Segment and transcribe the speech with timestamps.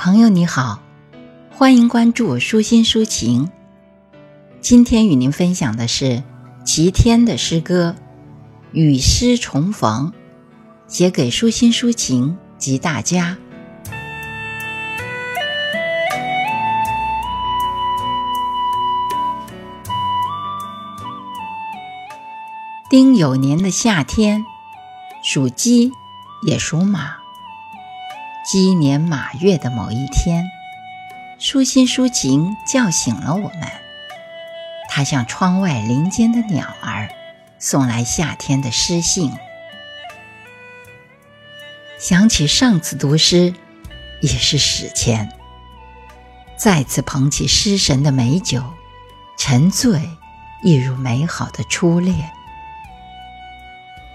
[0.00, 0.78] 朋友你好，
[1.50, 3.50] 欢迎关注舒心抒情。
[4.60, 6.22] 今天与您分享的是
[6.64, 7.96] 齐天的诗歌
[8.70, 10.12] 《与诗重逢》，
[10.86, 13.38] 写给舒心抒情及大家。
[22.88, 24.46] 丁酉年的夏天，
[25.24, 25.90] 属鸡，
[26.46, 27.17] 也属马。
[28.50, 30.50] 鸡年马月的某一天，
[31.38, 33.68] 舒心抒情叫醒了我们。
[34.88, 37.10] 它向窗外林间的鸟儿，
[37.58, 39.34] 送来夏天的诗信。
[41.98, 43.52] 想起上次读诗，
[44.22, 45.30] 也是史前。
[46.56, 48.64] 再次捧起诗神的美酒，
[49.36, 50.00] 沉醉，
[50.62, 52.30] 一如美好的初恋。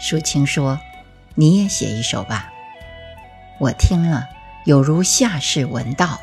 [0.00, 0.80] 抒情说
[1.36, 2.48] ：“你也写一首吧。”
[3.62, 4.26] 我听了，
[4.64, 6.20] 有如下士闻道，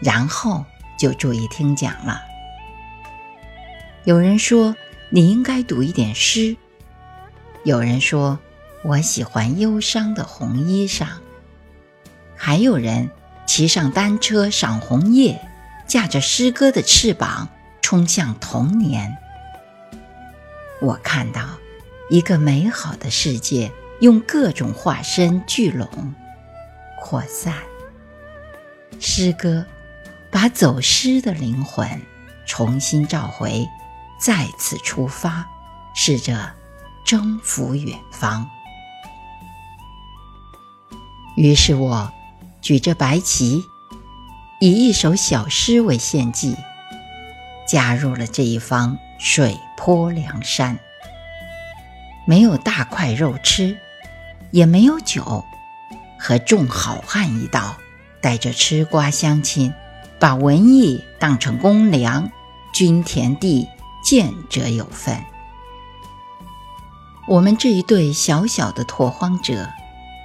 [0.00, 0.64] 然后
[0.98, 2.20] 就注意听讲了。
[4.02, 4.74] 有人说
[5.08, 6.56] 你应该读一点诗，
[7.62, 8.40] 有人说
[8.82, 11.06] 我喜欢忧伤的红衣裳，
[12.34, 13.08] 还有人
[13.46, 15.40] 骑上单车赏红叶，
[15.86, 17.50] 驾着诗歌的翅膀
[17.82, 19.16] 冲向童年。
[20.80, 21.50] 我看到
[22.10, 26.12] 一个美好的世界，用各种化身聚拢。
[27.06, 27.52] 扩散，
[28.98, 29.66] 诗歌
[30.32, 31.86] 把走失的灵魂
[32.46, 33.68] 重新召回，
[34.18, 35.46] 再次出发，
[35.94, 36.54] 试着
[37.04, 38.48] 征服远方。
[41.36, 42.10] 于是我
[42.62, 43.62] 举着白旗，
[44.58, 46.56] 以一首小诗为献祭，
[47.68, 50.78] 加入了这一方水泊梁山。
[52.26, 53.78] 没有大块肉吃，
[54.52, 55.44] 也没有酒。
[56.26, 57.76] 和众好汉一道，
[58.22, 59.74] 带着吃瓜乡亲，
[60.18, 62.30] 把文艺当成公粮，
[62.72, 63.68] 均田地，
[64.02, 65.22] 见者有份。
[67.28, 69.68] 我们这一对小小的拓荒者，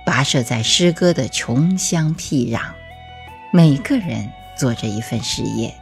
[0.06, 2.62] 跋涉在诗歌的穷乡僻壤，
[3.52, 5.76] 每个人做着一份事业，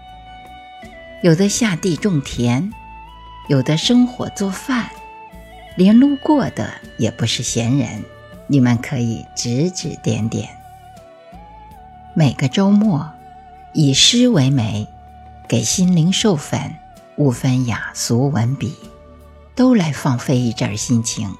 [1.21, 2.71] 有的下地种田，
[3.49, 4.89] 有的生火做饭，
[5.75, 8.03] 连路过的也不是闲人。
[8.47, 10.49] 你们可以指指点点。
[12.13, 13.11] 每个周末，
[13.73, 14.87] 以诗为媒，
[15.47, 16.75] 给心灵授粉，
[17.15, 18.75] 无分雅俗文笔，
[19.53, 21.35] 都来放飞一阵心情。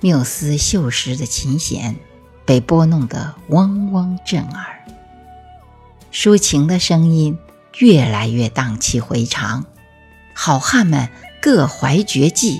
[0.00, 1.96] 缪斯秀时的琴弦
[2.44, 4.84] 被拨弄得嗡嗡震耳，
[6.10, 7.38] 抒情的声音
[7.78, 9.66] 越来越荡气回肠。
[10.34, 11.08] 好汉们
[11.40, 12.58] 各怀绝技，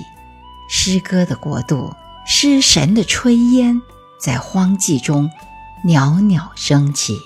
[0.69, 1.93] 诗歌的国度。
[2.45, 3.81] 诗神的炊烟
[4.19, 5.31] 在荒寂中
[5.85, 7.17] 袅袅升起。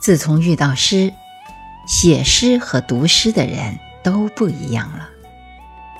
[0.00, 1.14] 自从遇到诗，
[1.86, 5.08] 写诗和读诗的人都不一样了，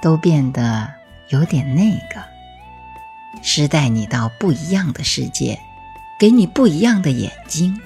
[0.02, 0.90] 都变得
[1.28, 2.20] 有点那个。
[3.44, 5.60] 诗带你到不一样的世界，
[6.18, 7.80] 给你不一样的眼睛，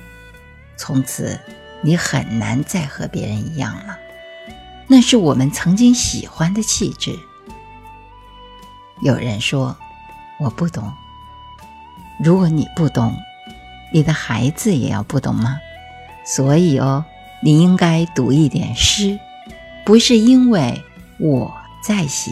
[0.78, 1.38] 从此
[1.82, 3.98] 你很难再和别人一样了。
[4.88, 7.14] 那是我们曾经喜欢的气质。
[9.04, 9.76] 有人说
[10.40, 10.90] ：“我不懂。”
[12.18, 13.14] 如果你不懂，
[13.92, 15.58] 你的孩子也要不懂吗？
[16.24, 17.04] 所以哦，
[17.42, 19.20] 你应该读一点诗，
[19.84, 20.82] 不是因为
[21.18, 21.54] 我
[21.86, 22.30] 在写。